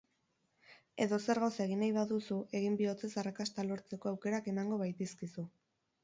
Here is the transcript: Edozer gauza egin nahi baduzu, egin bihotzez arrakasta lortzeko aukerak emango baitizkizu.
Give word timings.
Edozer 1.03 1.39
gauza 1.41 1.65
egin 1.65 1.83
nahi 1.83 1.91
baduzu, 1.97 2.37
egin 2.59 2.77
bihotzez 2.79 3.09
arrakasta 3.23 3.65
lortzeko 3.67 4.11
aukerak 4.13 4.49
emango 4.53 4.81
baitizkizu. 4.83 5.45